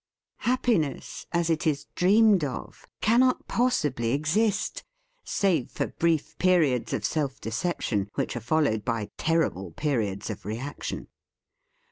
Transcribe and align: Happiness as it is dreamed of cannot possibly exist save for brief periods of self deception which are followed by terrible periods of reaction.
Happiness 0.39 1.27
as 1.31 1.51
it 1.51 1.67
is 1.67 1.85
dreamed 1.93 2.43
of 2.43 2.87
cannot 3.01 3.47
possibly 3.47 4.13
exist 4.13 4.83
save 5.23 5.69
for 5.69 5.85
brief 5.85 6.35
periods 6.39 6.91
of 6.91 7.05
self 7.05 7.39
deception 7.39 8.09
which 8.15 8.35
are 8.35 8.39
followed 8.39 8.83
by 8.83 9.11
terrible 9.19 9.69
periods 9.69 10.31
of 10.31 10.43
reaction. 10.43 11.05